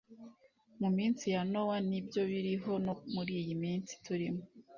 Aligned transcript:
mu 0.79 0.89
minsi 0.97 1.23
ya 1.33 1.41
Nowa, 1.51 1.77
ni 1.89 1.99
byo 2.05 2.21
biriho 2.31 2.71
no 2.85 2.93
muri 3.13 3.31
iyi 3.41 3.55
minsi 3.63 3.91
turimo. 4.05 4.43